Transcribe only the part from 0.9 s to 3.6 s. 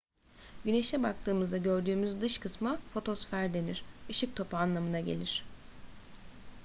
baktığımızda gördüğümüz dış kısma fotosfer